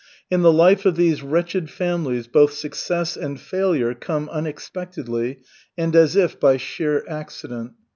In 0.31 0.41
the 0.41 0.51
life 0.51 0.87
of 0.87 0.95
these 0.95 1.21
wretched 1.21 1.69
families 1.69 2.25
both 2.25 2.53
success 2.53 3.15
and 3.15 3.39
failure 3.39 3.93
come 3.93 4.29
unexpectedly 4.29 5.41
and 5.77 5.95
as 5.95 6.15
if 6.15 6.39
by 6.39 6.57
sheer 6.57 7.05
accident. 7.07 7.73